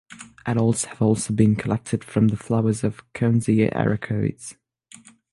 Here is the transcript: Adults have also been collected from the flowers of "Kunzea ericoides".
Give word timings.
Adults 0.47 0.85
have 0.85 0.99
also 0.99 1.31
been 1.31 1.55
collected 1.55 2.03
from 2.03 2.29
the 2.29 2.35
flowers 2.35 2.83
of 2.83 3.03
"Kunzea 3.13 3.71
ericoides". 3.71 4.55